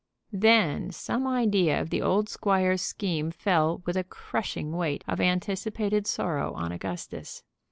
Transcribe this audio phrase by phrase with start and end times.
[0.33, 6.07] Then some idea of the old squire's scheme fell with a crushing weight of anticipated
[6.07, 7.43] sorrow on Augustus.